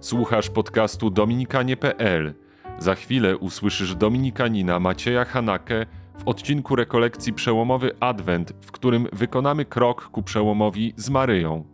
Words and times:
Słuchasz 0.00 0.50
podcastu 0.50 1.10
dominikanie.pl. 1.10 2.34
Za 2.78 2.94
chwilę 2.94 3.36
usłyszysz 3.36 3.94
dominikanina 3.94 4.80
Macieja 4.80 5.24
Hanakę 5.24 5.86
w 6.18 6.28
odcinku 6.28 6.76
rekolekcji 6.76 7.32
Przełomowy 7.32 7.90
Adwent, 8.00 8.52
w 8.60 8.72
którym 8.72 9.06
wykonamy 9.12 9.64
krok 9.64 10.08
ku 10.08 10.22
przełomowi 10.22 10.94
z 10.96 11.10
Maryją. 11.10 11.64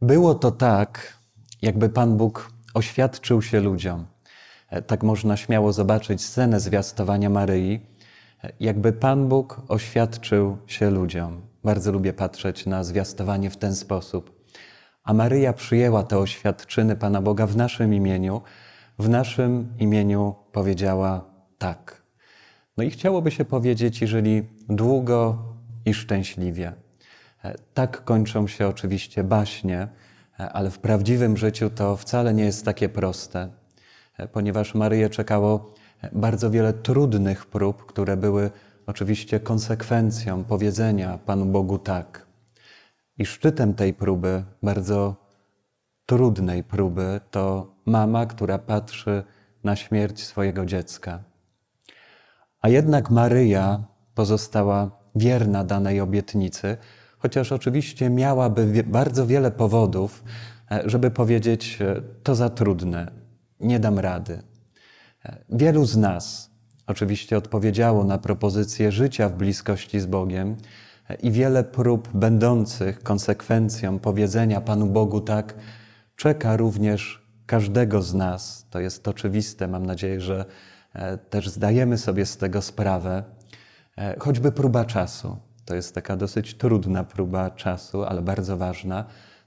Było 0.00 0.34
to 0.34 0.50
tak, 0.50 1.18
jakby 1.62 1.88
Pan 1.88 2.16
Bóg 2.16 2.50
oświadczył 2.74 3.42
się 3.42 3.60
ludziom. 3.60 4.06
E, 4.70 4.82
tak 4.82 5.02
można 5.02 5.36
śmiało 5.36 5.72
zobaczyć 5.72 6.22
scenę 6.22 6.60
zwiastowania 6.60 7.30
Maryi, 7.30 7.80
e, 8.44 8.52
jakby 8.60 8.92
Pan 8.92 9.28
Bóg 9.28 9.62
oświadczył 9.68 10.58
się 10.66 10.90
ludziom. 10.90 11.45
Bardzo 11.66 11.92
lubię 11.92 12.12
patrzeć 12.12 12.66
na 12.66 12.84
zwiastowanie 12.84 13.50
w 13.50 13.56
ten 13.56 13.74
sposób. 13.74 14.46
A 15.04 15.12
Maryja 15.14 15.52
przyjęła 15.52 16.02
te 16.02 16.18
oświadczyny 16.18 16.96
Pana 16.96 17.22
Boga 17.22 17.46
w 17.46 17.56
naszym 17.56 17.94
imieniu, 17.94 18.42
w 18.98 19.08
naszym 19.08 19.72
imieniu 19.78 20.34
powiedziała 20.52 21.24
tak. 21.58 22.02
No 22.76 22.84
i 22.84 22.90
chciałoby 22.90 23.30
się 23.30 23.44
powiedzieć, 23.44 24.00
jeżeli 24.00 24.42
długo 24.68 25.38
i 25.84 25.94
szczęśliwie. 25.94 26.72
E, 27.44 27.54
tak 27.74 28.04
kończą 28.04 28.46
się 28.46 28.68
oczywiście 28.68 29.24
baśnie, 29.24 29.88
e, 30.40 30.52
ale 30.52 30.70
w 30.70 30.78
prawdziwym 30.78 31.36
życiu 31.36 31.70
to 31.70 31.96
wcale 31.96 32.34
nie 32.34 32.44
jest 32.44 32.64
takie 32.64 32.88
proste, 32.88 33.48
e, 34.18 34.28
ponieważ 34.28 34.74
Maryję 34.74 35.10
czekało 35.10 35.74
bardzo 36.12 36.50
wiele 36.50 36.72
trudnych 36.72 37.46
prób, 37.46 37.86
które 37.86 38.16
były 38.16 38.50
oczywiście 38.86 39.40
konsekwencją 39.40 40.44
powiedzenia 40.44 41.18
Panu 41.18 41.46
Bogu 41.46 41.78
tak. 41.78 42.26
I 43.18 43.26
szczytem 43.26 43.74
tej 43.74 43.94
próby, 43.94 44.44
bardzo 44.62 45.16
trudnej 46.06 46.64
próby, 46.64 47.20
to 47.30 47.74
mama, 47.86 48.26
która 48.26 48.58
patrzy 48.58 49.24
na 49.64 49.76
śmierć 49.76 50.24
swojego 50.24 50.66
dziecka. 50.66 51.24
A 52.60 52.68
jednak 52.68 53.10
Maryja 53.10 53.84
pozostała 54.14 54.90
wierna 55.14 55.64
danej 55.64 56.00
obietnicy, 56.00 56.76
chociaż 57.18 57.52
oczywiście 57.52 58.10
miałaby 58.10 58.84
bardzo 58.84 59.26
wiele 59.26 59.50
powodów, 59.50 60.24
e, 60.70 60.82
żeby 60.90 61.10
powiedzieć: 61.10 61.78
e, 61.80 62.02
To 62.22 62.34
za 62.34 62.50
trudne, 62.50 63.10
nie 63.60 63.80
dam 63.80 63.98
rady. 63.98 64.42
E, 65.24 65.36
wielu 65.48 65.84
z 65.84 65.96
nas 65.96 66.55
oczywiście 66.86 67.36
odpowiedziało 67.36 68.04
na 68.04 68.18
propozycję 68.18 68.92
życia 68.92 69.28
w 69.28 69.36
bliskości 69.36 70.00
z 70.00 70.06
Bogiem 70.06 70.56
i 71.22 71.30
wiele 71.30 71.64
prób 71.64 72.08
będących 72.14 73.02
konsekwencją 73.02 73.98
powiedzenia 73.98 74.60
Panu 74.60 74.86
Bogu 74.86 75.20
tak, 75.20 75.54
czeka 76.16 76.56
również 76.56 77.26
każdego 77.46 78.02
z 78.02 78.14
nas. 78.14 78.66
To 78.70 78.80
jest 78.80 79.08
oczywiste, 79.08 79.68
mam 79.68 79.86
nadzieję, 79.86 80.20
że 80.20 80.44
też 81.30 81.48
zdajemy 81.48 81.98
sobie 81.98 82.26
z 82.26 82.36
tego 82.36 82.62
sprawę, 82.62 83.24
choćby 84.18 84.52
próba 84.52 84.84
czasu. 84.84 85.36
To 85.64 85.74
jest 85.74 85.94
taka 85.94 86.16
dosyć 86.16 86.54
trudna 86.54 87.04
próba 87.04 87.50
czasu, 87.50 88.04
ale 88.04 88.22
bardzo 88.22 88.56
ważna, 88.56 89.04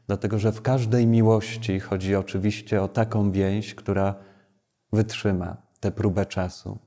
dlatego 0.08 0.40
że 0.40 0.52
w 0.52 0.62
każdej 0.62 1.08
miłości 1.08 1.80
chodzi 1.80 2.16
oczywiście 2.16 2.82
o 2.82 2.88
taką 2.88 3.32
więź, 3.32 3.76
która 3.76 4.16
wytrzyma 4.94 5.58
tę 5.80 5.92
próbę 5.92 6.26
czasu. 6.26 6.80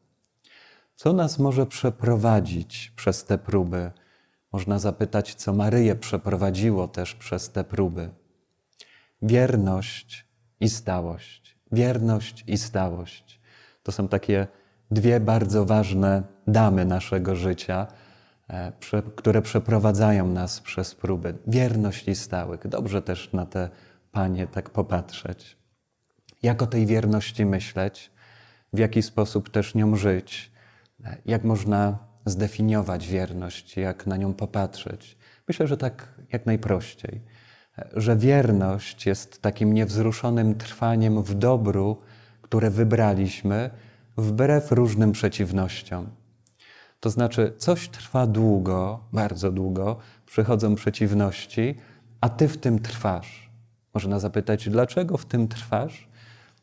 Co 0.97 1.12
nas 1.12 1.39
może 1.39 1.67
przeprowadzić 1.67 2.93
przez 2.97 3.25
te 3.25 3.39
próby? 3.39 3.91
Można 4.53 4.79
zapytać, 4.79 5.34
co 5.34 5.53
Maryję 5.53 5.95
przeprowadziło 5.97 6.89
też 6.89 7.15
przez 7.15 7.51
te 7.51 7.65
próby. 7.65 8.11
Wierność 9.23 10.27
i 10.61 10.69
stałość. 10.69 11.57
Wierność 11.73 12.44
i 12.47 12.59
stałość. 12.59 13.41
To 13.83 13.93
są 13.93 14.09
takie 14.09 14.47
dwie 14.91 15.21
bardzo 15.21 15.65
ważne 15.65 16.22
damy 16.47 16.84
naszego 16.84 17.37
życia 17.37 17.87
E, 18.53 18.72
które 19.16 19.43
przeprowadzają 19.43 20.28
nas 20.28 20.61
przez 20.61 20.95
próby. 20.95 21.34
Wierność 21.47 22.09
i 22.09 22.15
stałyk. 22.15 22.69
Dobrze 22.69 23.03
też 23.03 23.33
na 23.33 23.47
te 23.47 23.71
panie 24.12 24.47
tak 24.47 24.71
popatrzeć. 24.71 25.56
Jak 26.43 26.62
o 26.62 26.66
tej 26.66 26.87
wierności 26.87 27.47
myśleć? 27.47 28.11
W 28.72 28.78
jaki 28.78 29.03
sposób 29.03 29.50
też 29.50 29.75
nią 29.75 29.97
żyć? 29.97 30.52
Jak 31.27 31.45
można 31.45 31.99
zdefiniować 32.27 33.09
wierność? 33.09 33.77
Jak 33.77 34.07
na 34.07 34.17
nią 34.17 34.35
popatrzeć? 34.35 35.19
Myślę, 35.49 35.67
że 35.67 35.77
tak 35.77 36.09
jak 36.33 36.47
najprościej. 36.47 37.23
Że 37.93 38.17
wierność 38.17 39.07
jest 39.07 39.43
takim 39.43 39.73
niewzruszonym 39.75 40.55
trwaniem 40.55 41.23
w 41.23 41.35
dobru, 41.35 41.97
które 42.43 42.71
wybraliśmy, 42.71 43.71
wbrew 44.17 44.73
różnym 44.73 45.13
przeciwnościom. 45.13 46.11
To 47.01 47.11
znaczy, 47.11 47.53
coś 47.59 47.89
trwa 47.89 48.27
długo, 48.27 49.05
bardzo 49.13 49.53
długo, 49.53 49.97
przychodzą 50.27 50.75
przeciwności, 50.75 51.79
a 52.21 52.29
ty 52.29 52.49
w 52.49 52.59
tym 52.59 52.79
trwasz. 52.79 53.51
Można 53.95 54.19
zapytać, 54.19 54.69
dlaczego 54.69 55.17
w 55.17 55.27
tym 55.27 55.49
trwasz? 55.49 56.09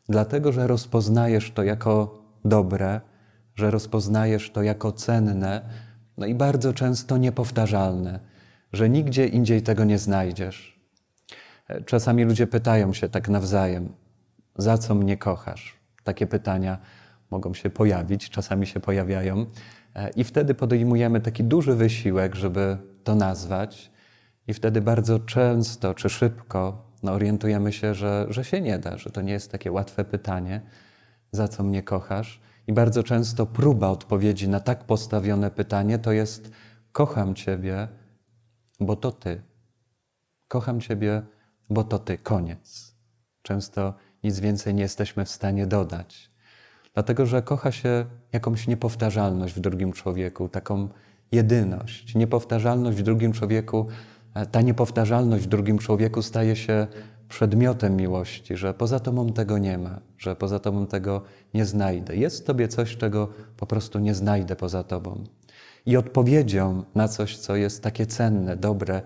Dlatego, 0.08 0.52
że 0.52 0.66
rozpoznajesz 0.66 1.50
to 1.50 1.62
jako 1.62 2.22
dobre, 2.44 3.00
że 3.60 3.70
rozpoznajesz 3.70 4.50
to 4.50 4.62
jako 4.62 4.92
cenne, 4.92 5.60
no 6.16 6.26
i 6.26 6.34
bardzo 6.34 6.72
często 6.72 7.16
niepowtarzalne, 7.16 8.20
że 8.72 8.88
nigdzie 8.88 9.26
indziej 9.26 9.62
tego 9.62 9.84
nie 9.84 9.98
znajdziesz. 9.98 10.80
Czasami 11.86 12.24
ludzie 12.24 12.46
pytają 12.46 12.92
się 12.92 13.08
tak 13.08 13.28
nawzajem: 13.28 13.92
Za 14.56 14.78
co 14.78 14.94
mnie 14.94 15.16
kochasz? 15.16 15.76
Takie 16.04 16.26
pytania 16.26 16.78
mogą 17.30 17.54
się 17.54 17.70
pojawić, 17.70 18.30
czasami 18.30 18.66
się 18.66 18.80
pojawiają. 18.80 19.46
E, 19.94 20.10
I 20.10 20.24
wtedy 20.24 20.54
podejmujemy 20.54 21.20
taki 21.20 21.44
duży 21.44 21.74
wysiłek, 21.74 22.34
żeby 22.34 22.78
to 23.04 23.14
nazwać, 23.14 23.90
i 24.48 24.54
wtedy 24.54 24.80
bardzo 24.80 25.18
często 25.18 25.94
czy 25.94 26.08
szybko 26.08 26.90
no, 27.02 27.12
orientujemy 27.12 27.72
się, 27.72 27.94
że, 27.94 28.26
że 28.28 28.44
się 28.44 28.60
nie 28.60 28.78
da, 28.78 28.98
że 28.98 29.10
to 29.10 29.20
nie 29.22 29.32
jest 29.32 29.52
takie 29.52 29.72
łatwe 29.72 30.04
pytanie, 30.04 30.60
za 31.32 31.48
co 31.48 31.62
mnie 31.62 31.82
kochasz. 31.82 32.40
I 32.70 32.72
bardzo 32.72 33.02
często 33.02 33.46
próba 33.46 33.88
odpowiedzi 33.88 34.48
na 34.48 34.60
tak 34.60 34.84
postawione 34.84 35.50
pytanie 35.50 35.98
to 35.98 36.12
jest: 36.12 36.50
Kocham 36.92 37.34
Ciebie, 37.34 37.88
bo 38.80 38.96
to 38.96 39.12
Ty. 39.12 39.42
Kocham 40.48 40.80
Ciebie, 40.80 41.22
bo 41.70 41.84
to 41.84 41.98
Ty. 41.98 42.18
Koniec. 42.18 42.94
Często 43.42 43.94
nic 44.24 44.40
więcej 44.40 44.74
nie 44.74 44.82
jesteśmy 44.82 45.24
w 45.24 45.28
stanie 45.28 45.66
dodać. 45.66 46.30
Dlatego, 46.94 47.26
że 47.26 47.42
kocha 47.42 47.72
się 47.72 48.06
jakąś 48.32 48.66
niepowtarzalność 48.66 49.54
w 49.54 49.60
drugim 49.60 49.92
człowieku, 49.92 50.48
taką 50.48 50.88
jedyność. 51.32 52.14
Niepowtarzalność 52.14 52.98
w 52.98 53.02
drugim 53.02 53.32
człowieku, 53.32 53.86
ta 54.50 54.60
niepowtarzalność 54.60 55.44
w 55.44 55.48
drugim 55.48 55.78
człowieku 55.78 56.22
staje 56.22 56.56
się 56.56 56.86
przedmiotem 57.28 57.96
miłości, 57.96 58.56
że 58.56 58.74
poza 58.74 59.00
tobą 59.00 59.32
tego 59.32 59.58
nie 59.58 59.78
ma, 59.78 60.00
że 60.18 60.36
poza 60.36 60.58
tobą 60.58 60.86
tego 60.86 61.22
nie 61.54 61.64
znajdę. 61.64 62.16
Jest 62.16 62.42
w 62.42 62.44
tobie 62.44 62.68
coś, 62.68 62.96
czego 62.96 63.28
po 63.56 63.66
prostu 63.66 63.98
nie 63.98 64.14
znajdę 64.14 64.56
poza 64.56 64.82
tobą. 64.84 65.24
I 65.86 65.96
odpowiedzią 65.96 66.84
na 66.94 67.08
coś, 67.08 67.38
co 67.38 67.56
jest 67.56 67.82
takie 67.82 68.06
cenne, 68.06 68.56
dobre, 68.56 69.02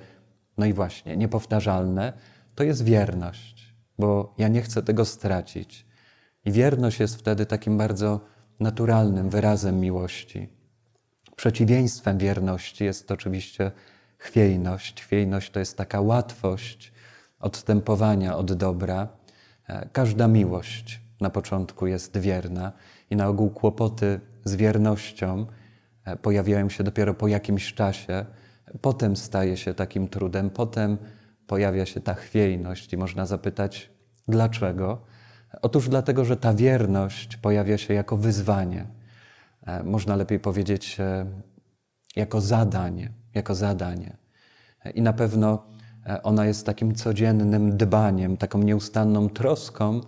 no 0.58 0.66
i 0.66 0.72
właśnie 0.72 1.16
niepowtarzalne, 1.16 2.12
to 2.54 2.64
jest 2.64 2.84
wierność, 2.84 3.74
bo 3.98 4.34
ja 4.38 4.48
nie 4.48 4.62
chcę 4.62 4.82
tego 4.82 5.04
stracić. 5.04 5.86
I 6.44 6.52
wierność 6.52 7.00
jest 7.00 7.16
wtedy 7.16 7.46
takim 7.46 7.78
bardzo 7.78 8.20
naturalnym 8.60 9.30
wyrazem 9.30 9.80
miłości. 9.80 10.48
Przeciwieństwem 11.36 12.18
wierności 12.18 12.84
jest 12.84 13.10
oczywiście 13.10 13.72
chwiejność. 14.24 15.02
Chwiejność 15.02 15.50
to 15.50 15.58
jest 15.58 15.76
taka 15.76 16.00
łatwość 16.00 16.92
odstępowania 17.38 18.36
od 18.36 18.52
dobra. 18.52 19.08
E, 19.68 19.88
każda 19.92 20.28
miłość 20.28 21.00
na 21.20 21.30
początku 21.30 21.86
jest 21.86 22.18
wierna 22.18 22.72
i 23.10 23.16
na 23.16 23.28
ogół 23.28 23.50
kłopoty 23.50 24.20
z 24.44 24.56
wiernością 24.56 25.46
e, 26.04 26.16
pojawiają 26.16 26.68
się 26.68 26.84
dopiero 26.84 27.14
po 27.14 27.28
jakimś 27.28 27.74
czasie. 27.74 28.24
Potem 28.80 29.16
staje 29.16 29.56
się 29.56 29.74
takim 29.74 30.08
trudem, 30.08 30.50
potem 30.50 30.98
pojawia 31.46 31.86
się 31.86 32.00
ta 32.00 32.14
chwiejność 32.14 32.92
i 32.92 32.96
można 32.96 33.26
zapytać, 33.26 33.90
dlaczego? 34.28 35.02
Otóż 35.62 35.88
dlatego, 35.88 36.24
że 36.24 36.36
ta 36.36 36.54
wierność 36.54 37.36
pojawia 37.36 37.78
się 37.78 37.94
jako 37.94 38.16
wyzwanie, 38.16 38.86
e, 39.66 39.82
można 39.82 40.16
lepiej 40.16 40.40
powiedzieć 40.40 40.98
jako 42.16 42.40
zadanie, 42.40 43.23
jako 43.34 43.54
zadanie. 43.54 44.16
I 44.94 45.02
na 45.02 45.12
pewno 45.12 45.66
e, 46.06 46.22
ona 46.22 46.46
jest 46.46 46.66
takim 46.66 46.94
codziennym 46.94 47.76
dbaniem, 47.76 48.36
taką 48.36 48.58
nieustanną 48.58 49.28
troską 49.28 50.00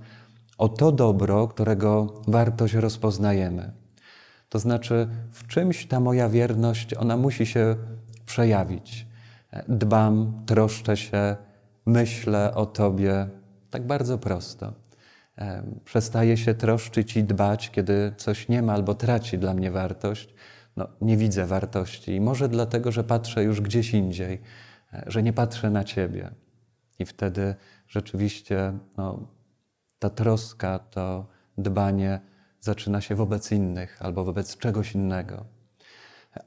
o 0.59 0.69
to 0.69 0.93
dobro, 0.93 1.49
którego 1.49 2.23
wartość 2.29 2.75
rozpoznajemy. 2.75 3.73
To 4.49 4.59
znaczy, 4.59 5.09
w 5.33 5.47
czymś 5.47 5.87
ta 5.87 6.01
moja 6.01 6.29
wierność, 6.29 6.95
ona 6.95 7.17
musi 7.17 7.47
się 7.47 7.77
przejawić. 8.27 9.07
Dbam, 9.69 10.43
troszczę 10.47 10.97
się, 10.97 11.37
myślę 11.87 12.55
o 12.55 12.67
Tobie 12.67 13.29
tak 13.71 13.87
bardzo 13.87 14.19
prosto. 14.19 14.73
Przestaję 15.85 16.37
się 16.37 16.55
troszczyć 16.55 17.17
i 17.17 17.25
dbać, 17.25 17.71
kiedy 17.71 18.13
coś 18.17 18.49
nie 18.49 18.63
ma 18.63 18.73
albo 18.73 18.95
traci 18.95 19.39
dla 19.39 19.55
mnie 19.55 19.71
wartość. 19.71 20.35
No, 20.77 20.89
nie 21.01 21.17
widzę 21.17 21.47
wartości. 21.47 22.15
I 22.15 22.21
może 22.21 22.49
dlatego, 22.49 22.93
że 22.93 23.05
patrzę 23.05 23.45
już 23.45 23.61
gdzieś 23.61 23.95
indziej, 23.95 24.41
e, 24.93 25.05
że 25.07 25.23
nie 25.23 25.33
patrzę 25.33 25.71
na 25.71 25.85
Ciebie. 25.85 26.31
I 26.99 27.07
wtedy 27.07 27.55
rzeczywiście 27.89 28.79
no, 28.97 29.29
ta 29.99 30.11
troska, 30.11 30.79
to 30.79 31.27
dbanie 31.59 32.21
zaczyna 32.61 33.01
się 33.01 33.15
wobec 33.15 33.53
innych 33.53 34.03
albo 34.03 34.25
wobec 34.25 34.57
czegoś 34.57 34.95
innego. 34.95 35.45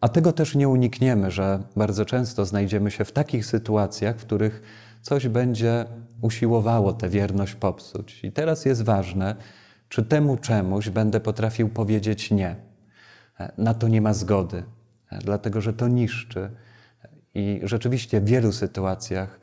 A 0.01 0.09
tego 0.09 0.33
też 0.33 0.55
nie 0.55 0.69
unikniemy, 0.69 1.31
że 1.31 1.63
bardzo 1.75 2.05
często 2.05 2.45
znajdziemy 2.45 2.91
się 2.91 3.05
w 3.05 3.11
takich 3.11 3.45
sytuacjach, 3.45 4.17
w 4.17 4.25
których 4.25 4.61
coś 5.01 5.27
będzie 5.27 5.85
usiłowało 6.21 6.93
tę 6.93 7.09
wierność 7.09 7.55
popsuć. 7.55 8.23
I 8.23 8.31
teraz 8.31 8.65
jest 8.65 8.83
ważne, 8.83 9.35
czy 9.89 10.03
temu 10.03 10.37
czemuś 10.37 10.89
będę 10.89 11.19
potrafił 11.19 11.69
powiedzieć 11.69 12.31
nie. 12.31 12.68
Na 13.57 13.73
to 13.73 13.87
nie 13.87 14.01
ma 14.01 14.13
zgody, 14.13 14.63
dlatego 15.11 15.61
że 15.61 15.73
to 15.73 15.87
niszczy. 15.87 16.51
I 17.33 17.59
rzeczywiście 17.63 18.21
w 18.21 18.25
wielu 18.25 18.51
sytuacjach 18.51 19.39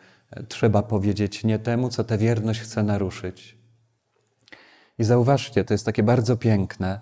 trzeba 0.48 0.82
powiedzieć 0.82 1.44
nie 1.44 1.58
temu, 1.58 1.88
co 1.88 2.04
tę 2.04 2.19
wierność 2.19 2.60
chce 2.60 2.82
naruszyć. 2.82 3.58
I 4.98 5.04
zauważcie, 5.04 5.64
to 5.64 5.75
jest 5.75 5.87
takie 5.87 6.02
bardzo 6.02 6.37
piękne, 6.37 7.00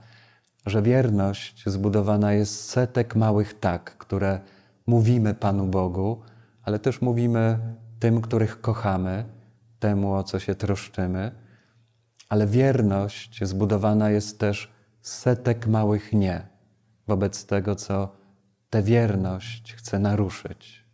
że 0.66 0.82
wierność 0.82 1.62
zbudowana 1.66 2.32
jest 2.32 2.60
z 2.60 2.68
setek 2.68 3.16
małych 3.16 3.60
tak, 3.60 3.98
które 3.98 4.40
mówimy 4.86 5.34
Panu 5.34 5.66
Bogu, 5.66 6.22
ale 6.62 6.78
też 6.78 7.00
mówimy 7.00 7.58
tym, 8.00 8.20
których 8.20 8.60
kochamy, 8.60 9.24
temu, 9.78 10.14
o 10.14 10.22
co 10.22 10.38
się 10.38 10.54
troszczymy. 10.54 11.32
Ale 12.28 12.46
wierność 12.46 13.44
zbudowana 13.44 14.10
jest 14.10 14.38
też 14.38 14.72
z 15.02 15.12
setek 15.12 15.66
małych 15.66 16.12
nie 16.12 16.53
wobec 17.06 17.46
tego, 17.46 17.74
co 17.74 18.16
tę 18.70 18.82
wierność 18.82 19.74
chce 19.74 19.98
naruszyć. 19.98 20.84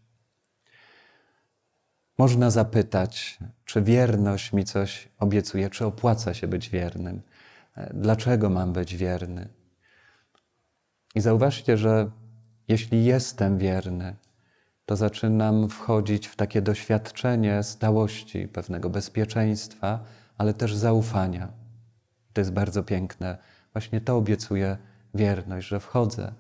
Można 2.18 2.50
zapytać, 2.50 3.38
czy 3.64 3.82
wierność 3.82 4.52
mi 4.52 4.64
coś 4.64 5.08
obiecuje, 5.18 5.70
czy 5.70 5.86
opłaca 5.86 6.34
się 6.34 6.48
być 6.48 6.70
wiernym, 6.70 7.22
dlaczego 7.94 8.50
mam 8.50 8.72
być 8.72 8.96
wierny. 8.96 9.48
I 11.14 11.20
zauważcie, 11.20 11.76
że 11.76 12.10
jeśli 12.68 13.04
jestem 13.04 13.58
wierny, 13.58 14.16
to 14.86 14.96
zaczynam 14.96 15.68
wchodzić 15.68 16.26
w 16.26 16.36
takie 16.36 16.62
doświadczenie 16.62 17.62
stałości, 17.62 18.48
pewnego 18.48 18.90
bezpieczeństwa, 18.90 20.04
ale 20.38 20.54
też 20.54 20.74
zaufania. 20.74 21.52
To 22.32 22.40
jest 22.40 22.52
bardzo 22.52 22.82
piękne. 22.82 23.38
Właśnie 23.72 24.00
to 24.00 24.16
obiecuje 24.16 24.76
wierność, 25.14 25.68
że 25.68 25.80
wchodzę 25.80 26.32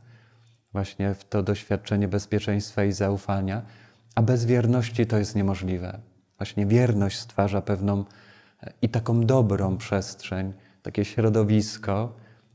właśnie 0.72 1.14
w 1.14 1.24
to 1.24 1.42
doświadczenie 1.42 2.08
bezpieczeństwa 2.08 2.84
i 2.84 2.92
zaufania, 2.92 3.62
a 4.14 4.22
bez 4.22 4.44
wierności 4.44 5.06
to 5.06 5.18
jest 5.18 5.36
niemożliwe. 5.36 6.00
Właśnie 6.38 6.66
wierność 6.66 7.18
stwarza 7.18 7.62
pewną 7.62 8.04
e, 8.62 8.72
i 8.82 8.88
taką 8.88 9.26
dobrą 9.26 9.76
przestrzeń, 9.76 10.52
takie 10.82 11.04
środowisko, 11.04 12.12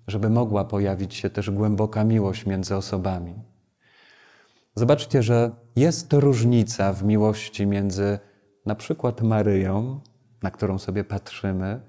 żeby 0.07 0.29
mogła 0.29 0.65
pojawić 0.65 1.13
się 1.13 1.29
też 1.29 1.51
głęboka 1.51 2.03
miłość 2.03 2.45
między 2.45 2.75
osobami. 2.75 3.33
Zobaczcie, 4.75 5.23
że 5.23 5.51
jest 5.75 6.13
różnica 6.13 6.93
w 6.93 7.03
miłości 7.03 7.67
między 7.67 8.19
na 8.65 8.75
przykład 8.75 9.21
Maryją, 9.21 9.99
na 10.43 10.51
którą 10.51 10.79
sobie 10.79 11.03
patrzymy, 11.03 11.79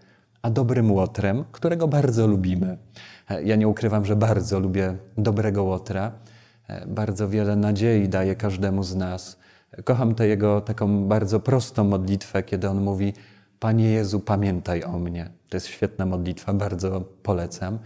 a 0.46 0.50
dobrym 0.50 0.92
łotrem, 0.92 1.44
którego 1.52 1.88
bardzo 1.88 2.26
lubimy. 2.26 2.78
Ja 3.44 3.56
nie 3.56 3.68
ukrywam, 3.68 4.04
że 4.04 4.16
bardzo 4.16 4.60
lubię 4.60 4.96
dobrego 5.18 5.64
łotra. 5.64 6.12
Bardzo 6.86 7.28
wiele 7.28 7.56
nadziei 7.56 8.08
daje 8.08 8.34
każdemu 8.34 8.82
z 8.82 8.96
nas. 8.96 9.38
Kocham 9.84 10.14
tę 10.14 10.28
jego 10.28 10.60
taką 10.60 11.04
bardzo 11.08 11.40
prostą 11.40 11.84
modlitwę, 11.84 12.42
kiedy 12.42 12.68
on 12.68 12.80
mówi: 12.80 13.12
Panie 13.58 13.90
Jezu, 13.90 14.20
pamiętaj 14.20 14.84
o 14.84 14.98
mnie. 14.98 15.30
To 15.48 15.56
jest 15.56 15.66
świetna 15.66 16.06
modlitwa, 16.06 16.54
bardzo 16.54 17.00
polecam. 17.00 17.78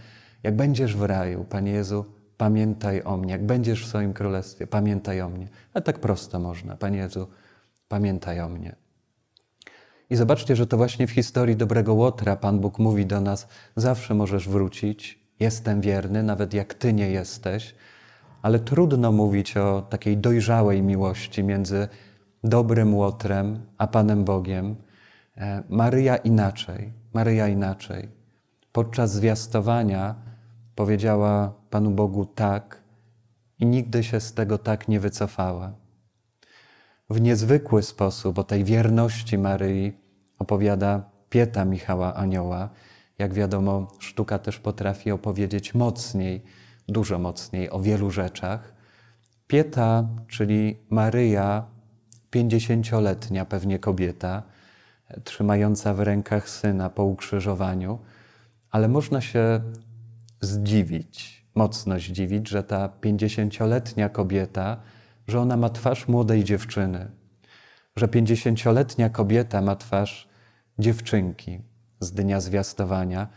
Jak 0.43 0.55
będziesz 0.55 0.95
w 0.95 1.03
raju, 1.03 1.45
Panie 1.49 1.71
Jezu, 1.71 2.05
pamiętaj 2.37 3.01
o 3.03 3.17
mnie. 3.17 3.31
Jak 3.31 3.45
będziesz 3.45 3.85
w 3.85 3.89
swoim 3.89 4.13
królestwie, 4.13 4.67
pamiętaj 4.67 5.21
o 5.21 5.29
mnie. 5.29 5.47
A 5.73 5.81
tak 5.81 5.99
prosto 5.99 6.39
można. 6.39 6.75
Panie 6.75 6.97
Jezu, 6.97 7.27
pamiętaj 7.87 8.39
o 8.39 8.49
mnie. 8.49 8.80
I 10.11 10.15
zobaczcie, 10.15 10.55
że 10.55 10.67
to 10.67 10.77
właśnie 10.77 11.07
w 11.07 11.11
historii 11.11 11.55
dobrego 11.55 11.93
Łotra 11.93 12.35
Pan 12.35 12.59
Bóg 12.59 12.79
mówi 12.79 13.05
do 13.05 13.21
nas: 13.21 13.47
zawsze 13.75 14.13
możesz 14.13 14.49
wrócić, 14.49 15.19
jestem 15.39 15.81
wierny, 15.81 16.23
nawet 16.23 16.53
jak 16.53 16.73
Ty 16.73 16.93
nie 16.93 17.11
jesteś, 17.11 17.75
ale 18.41 18.59
trudno 18.59 19.11
mówić 19.11 19.57
o 19.57 19.81
takiej 19.81 20.17
dojrzałej 20.17 20.81
miłości 20.81 21.43
między 21.43 21.87
dobrym 22.43 22.95
Łotrem 22.95 23.65
a 23.77 23.87
Panem 23.87 24.23
Bogiem. 24.23 24.75
E, 25.37 25.63
Maryja 25.69 26.17
inaczej, 26.17 26.93
Maryja 27.13 27.47
inaczej. 27.47 28.09
Podczas 28.71 29.11
zwiastowania 29.11 30.15
powiedziała 30.75 31.53
Panu 31.69 31.91
Bogu 31.91 32.25
tak 32.25 32.81
i 33.59 33.65
nigdy 33.65 34.03
się 34.03 34.19
z 34.19 34.33
tego 34.33 34.57
tak 34.57 34.87
nie 34.87 34.99
wycofała. 34.99 35.73
W 37.11 37.21
niezwykły 37.21 37.83
sposób 37.83 38.39
o 38.39 38.43
tej 38.43 38.63
wierności 38.63 39.37
Maryi 39.37 39.93
opowiada 40.39 41.09
Pieta 41.29 41.65
Michała 41.65 42.15
Anioła. 42.15 42.69
Jak 43.17 43.33
wiadomo, 43.33 43.87
sztuka 43.99 44.39
też 44.39 44.59
potrafi 44.59 45.11
opowiedzieć 45.11 45.73
mocniej, 45.73 46.43
dużo 46.87 47.19
mocniej 47.19 47.69
o 47.69 47.79
wielu 47.79 48.11
rzeczach. 48.11 48.73
Pieta, 49.47 50.07
czyli 50.27 50.77
Maryja, 50.89 51.65
pięćdziesięcioletnia 52.29 53.45
pewnie 53.45 53.79
kobieta, 53.79 54.43
trzymająca 55.23 55.93
w 55.93 55.99
rękach 55.99 56.49
syna 56.49 56.89
po 56.89 57.03
ukrzyżowaniu, 57.03 57.99
ale 58.69 58.87
można 58.87 59.21
się 59.21 59.61
zdziwić, 60.41 61.45
mocno 61.55 61.99
zdziwić, 61.99 62.49
że 62.49 62.63
ta 62.63 62.89
pięćdziesięcioletnia 62.89 64.09
kobieta, 64.09 64.77
że 65.27 65.39
ona 65.39 65.57
ma 65.57 65.69
twarz 65.69 66.07
młodej 66.07 66.43
dziewczyny, 66.43 67.11
że 67.95 68.07
pięćdziesięcioletnia 68.07 69.09
kobieta 69.09 69.61
ma 69.61 69.75
twarz 69.75 70.29
dziewczynki 70.79 71.61
z 71.99 72.11
dnia 72.11 72.41
zwiastowania. 72.41 73.27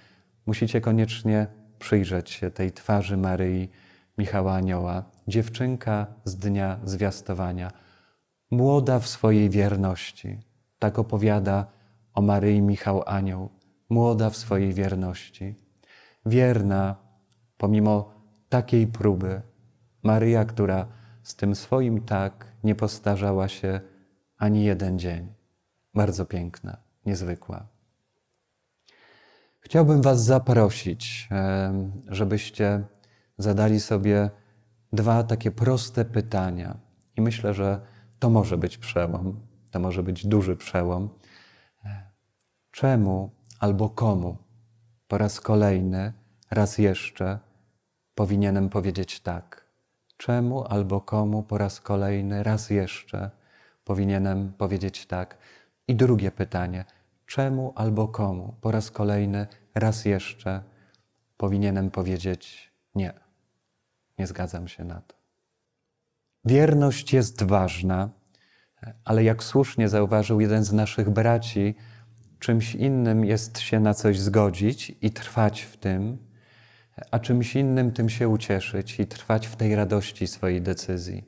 Musicie 0.47 0.81
koniecznie 0.81 1.47
przyjrzeć 1.79 2.31
się 2.31 2.51
tej 2.51 2.73
twarzy 2.73 3.17
Maryi 3.17 3.71
Michała 4.19 4.55
Anioła. 4.55 5.05
Dziewczynka 5.29 6.07
z 6.25 6.37
dnia 6.37 6.81
zwiastowania, 6.85 7.71
młoda 8.51 8.99
w 8.99 9.09
swojej 9.09 9.51
wierności. 9.51 10.41
Tak 10.79 10.99
opowiada 10.99 11.67
o 12.15 12.23
Maryi 12.23 12.63
Michał 12.63 13.03
Anioł, 13.07 13.51
młoda 13.91 14.31
w 14.31 14.37
swojej 14.37 14.73
wierności 14.73 15.65
wierna 16.27 16.97
pomimo 17.57 18.15
takiej 18.49 18.87
próby. 18.87 19.43
Maryja, 20.03 20.45
która 20.45 20.87
z 21.25 21.37
tym 21.37 21.55
swoim 21.55 22.01
tak 22.01 22.47
nie 22.65 22.75
postarzała 22.75 23.49
się 23.49 23.81
ani 24.37 24.65
jeden 24.65 24.99
dzień. 24.99 25.35
Bardzo 25.95 26.27
piękna, 26.27 26.77
niezwykła. 27.07 27.67
Chciałbym 29.61 30.03
Was 30.03 30.25
zaprosić, 30.25 31.29
żebyście 32.09 32.85
zadali 33.39 33.81
sobie 33.81 34.31
dwa 34.93 35.23
takie 35.23 35.51
proste 35.51 36.05
pytania. 36.05 36.79
I 37.17 37.21
myślę, 37.21 37.55
że 37.55 37.81
to 38.19 38.31
może 38.31 38.59
być 38.59 38.79
przełom, 38.79 39.41
to 39.71 39.81
może 39.81 40.03
być 40.03 40.27
duży 40.27 40.57
przełom. 40.57 41.09
Czemu 42.71 43.31
albo 43.61 43.91
komu 43.91 44.37
po 45.09 45.19
raz 45.19 45.41
kolejny, 45.41 46.13
raz 46.51 46.79
jeszcze 46.79 47.39
powinienem 48.15 48.69
powiedzieć 48.69 49.21
tak? 49.21 49.64
Czemu 50.17 50.65
albo 50.65 51.01
komu 51.01 51.43
po 51.43 51.59
raz 51.59 51.81
kolejny, 51.81 52.43
raz 52.43 52.71
jeszcze 52.71 53.31
powinienem 53.85 54.53
powiedzieć 54.53 55.07
tak? 55.07 55.39
I 55.89 55.95
drugie 55.95 56.31
pytanie: 56.31 56.85
czemu 57.27 57.73
albo 57.77 58.09
komu 58.09 58.55
po 58.61 58.71
raz 58.71 58.91
kolejny, 58.91 59.47
raz 59.75 60.05
jeszcze 60.05 60.63
powinienem 61.37 61.91
powiedzieć 61.91 62.73
nie? 62.95 63.13
Nie 64.19 64.27
zgadzam 64.27 64.69
się 64.69 64.85
na 64.85 65.01
to. 65.01 65.15
Wierność 66.45 67.13
jest 67.13 67.43
ważna, 67.43 68.11
ale 69.05 69.25
jak 69.25 69.43
słusznie 69.43 69.89
zauważył 69.89 70.41
jeden 70.41 70.65
z 70.65 70.73
naszych 70.73 71.11
braci, 71.11 71.75
Czymś 72.45 72.75
innym 72.75 73.25
jest 73.25 73.59
się 73.59 73.81
na 73.81 73.95
coś 73.95 74.19
zgodzić 74.19 74.93
i 75.01 75.11
trwać 75.11 75.63
w 75.63 75.77
tym, 75.77 76.19
a 77.11 77.19
czymś 77.19 77.57
innym 77.57 77.93
tym 77.93 78.09
się 78.09 78.29
ucieszyć 78.29 79.01
i 79.01 79.07
trwać 79.07 79.47
w 79.47 79.57
tej 79.57 79.75
radości 79.77 80.27
swojej 80.27 80.63
decyzji. 80.63 81.25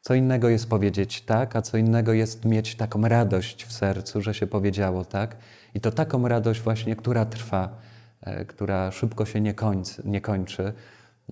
Co 0.00 0.14
innego 0.14 0.48
jest 0.48 0.68
powiedzieć 0.68 1.22
tak, 1.22 1.56
a 1.56 1.62
co 1.62 1.76
innego 1.76 2.12
jest 2.12 2.44
mieć 2.44 2.74
taką 2.74 3.08
radość 3.08 3.64
w 3.64 3.72
sercu, 3.72 4.22
że 4.22 4.34
się 4.34 4.46
powiedziało 4.46 5.04
tak. 5.04 5.36
I 5.74 5.80
to 5.80 5.90
taką 5.92 6.28
radość 6.28 6.60
właśnie, 6.60 6.96
która 6.96 7.24
trwa, 7.26 7.78
e, 8.20 8.44
która 8.44 8.90
szybko 8.90 9.26
się 9.26 9.40
nie 9.40 9.54
kończy, 9.54 10.02
nie 10.04 10.20
kończy. 10.20 10.72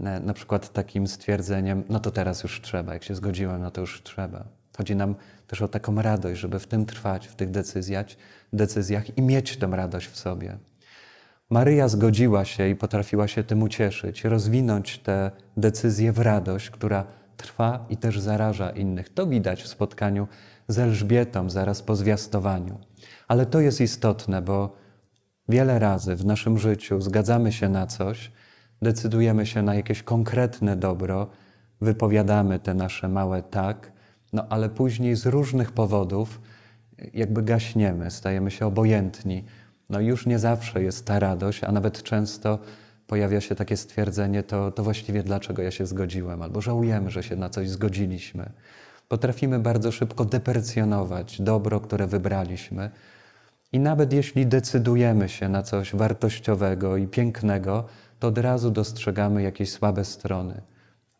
E, 0.00 0.20
Na 0.20 0.34
przykład 0.34 0.72
takim 0.72 1.06
stwierdzeniem, 1.06 1.84
no 1.88 2.00
to 2.00 2.10
teraz 2.10 2.42
już 2.42 2.60
trzeba, 2.60 2.94
jak 2.94 3.04
się 3.04 3.14
zgodziłem, 3.14 3.62
no 3.62 3.70
to 3.70 3.80
już 3.80 4.02
trzeba. 4.02 4.44
Chodzi 4.76 4.96
nam 4.96 5.14
też 5.46 5.62
o 5.62 5.68
taką 5.68 6.02
radość, 6.02 6.40
żeby 6.40 6.58
w 6.58 6.66
tym 6.66 6.86
trwać, 6.86 7.26
w 7.26 7.34
tych 7.34 7.50
decyzjach, 7.50 8.06
decyzjach 8.52 9.18
i 9.18 9.22
mieć 9.22 9.56
tę 9.56 9.66
radość 9.66 10.06
w 10.08 10.16
sobie. 10.16 10.58
Maryja 11.50 11.88
zgodziła 11.88 12.44
się 12.44 12.68
i 12.68 12.76
potrafiła 12.76 13.28
się 13.28 13.44
tym 13.44 13.62
ucieszyć, 13.62 14.24
rozwinąć 14.24 14.98
te 14.98 15.30
decyzje 15.56 16.12
w 16.12 16.18
radość, 16.18 16.70
która 16.70 17.04
trwa 17.36 17.86
i 17.88 17.96
też 17.96 18.20
zaraża 18.20 18.70
innych. 18.70 19.08
To 19.08 19.26
widać 19.26 19.62
w 19.62 19.68
spotkaniu 19.68 20.28
z 20.68 20.78
Elżbietą 20.78 21.50
zaraz 21.50 21.82
po 21.82 21.96
zwiastowaniu. 21.96 22.78
Ale 23.28 23.46
to 23.46 23.60
jest 23.60 23.80
istotne, 23.80 24.42
bo 24.42 24.76
wiele 25.48 25.78
razy 25.78 26.16
w 26.16 26.26
naszym 26.26 26.58
życiu 26.58 27.00
zgadzamy 27.00 27.52
się 27.52 27.68
na 27.68 27.86
coś, 27.86 28.32
decydujemy 28.82 29.46
się 29.46 29.62
na 29.62 29.74
jakieś 29.74 30.02
konkretne 30.02 30.76
dobro, 30.76 31.30
wypowiadamy 31.80 32.58
te 32.58 32.74
nasze 32.74 33.08
małe 33.08 33.42
tak, 33.42 33.92
no 34.32 34.46
ale 34.48 34.68
później 34.68 35.16
z 35.16 35.26
różnych 35.26 35.72
powodów 35.72 36.40
jakby 37.14 37.42
gaśniemy, 37.42 38.10
stajemy 38.10 38.50
się 38.50 38.66
obojętni. 38.66 39.44
No 39.90 40.00
już 40.00 40.26
nie 40.26 40.38
zawsze 40.38 40.82
jest 40.82 41.06
ta 41.06 41.18
radość, 41.18 41.64
a 41.64 41.72
nawet 41.72 42.02
często 42.02 42.58
pojawia 43.06 43.40
się 43.40 43.54
takie 43.54 43.76
stwierdzenie, 43.76 44.42
to, 44.42 44.70
to 44.72 44.82
właściwie 44.82 45.22
dlaczego 45.22 45.62
ja 45.62 45.70
się 45.70 45.86
zgodziłem, 45.86 46.42
albo 46.42 46.60
żałujemy, 46.60 47.10
że 47.10 47.22
się 47.22 47.36
na 47.36 47.50
coś 47.50 47.70
zgodziliśmy. 47.70 48.50
Potrafimy 49.08 49.58
bardzo 49.58 49.92
szybko 49.92 50.24
deprecjonować 50.24 51.42
dobro, 51.42 51.80
które 51.80 52.06
wybraliśmy. 52.06 52.90
I 53.72 53.80
nawet 53.80 54.12
jeśli 54.12 54.46
decydujemy 54.46 55.28
się 55.28 55.48
na 55.48 55.62
coś 55.62 55.94
wartościowego 55.94 56.96
i 56.96 57.06
pięknego, 57.06 57.84
to 58.18 58.28
od 58.28 58.38
razu 58.38 58.70
dostrzegamy 58.70 59.42
jakieś 59.42 59.72
słabe 59.72 60.04
strony. 60.04 60.60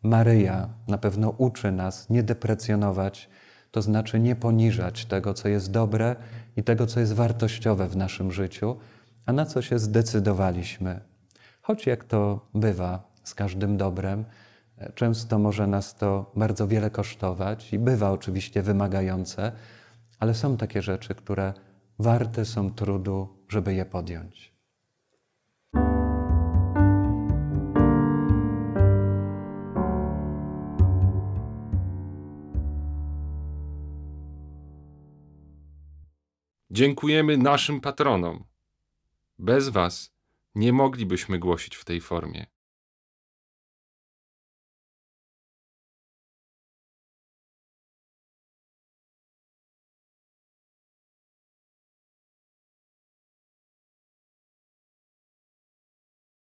Maryja 0.03 0.69
na 0.87 0.97
pewno 0.97 1.29
uczy 1.29 1.71
nas 1.71 2.09
nie 2.09 2.23
deprecjonować, 2.23 3.29
to 3.71 3.81
znaczy 3.81 4.19
nie 4.19 4.35
poniżać 4.35 5.05
tego, 5.05 5.33
co 5.33 5.47
jest 5.49 5.71
dobre 5.71 6.15
i 6.59 6.63
tego, 6.63 6.87
co 6.87 6.99
jest 6.99 7.13
wartościowe 7.13 7.87
w 7.87 7.97
naszym 7.97 8.31
życiu, 8.31 8.77
a 9.25 9.33
na 9.33 9.45
co 9.45 9.61
się 9.61 9.79
zdecydowaliśmy. 9.79 10.99
Choć 11.61 11.85
jak 11.85 12.03
to 12.03 12.47
bywa 12.53 13.11
z 13.23 13.33
każdym 13.33 13.77
dobrem, 13.77 14.25
często 14.95 15.39
może 15.39 15.67
nas 15.67 15.95
to 15.95 16.31
bardzo 16.35 16.67
wiele 16.67 16.89
kosztować 16.89 17.73
i 17.73 17.79
bywa 17.79 18.11
oczywiście 18.11 18.61
wymagające, 18.61 19.51
ale 20.19 20.33
są 20.33 20.57
takie 20.57 20.81
rzeczy, 20.81 21.15
które 21.15 21.53
warte 21.99 22.45
są 22.45 22.73
trudu, 22.73 23.27
żeby 23.49 23.73
je 23.73 23.85
podjąć. 23.85 24.48
Dziękujemy 36.71 37.37
naszym 37.37 37.81
patronom. 37.81 38.43
Bez 39.37 39.69
Was 39.69 40.13
nie 40.55 40.73
moglibyśmy 40.73 41.39
głosić 41.39 41.75
w 41.75 41.85
tej 41.85 42.01
formie. 42.01 42.45